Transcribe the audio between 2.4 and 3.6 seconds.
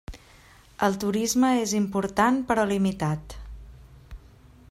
però limitat.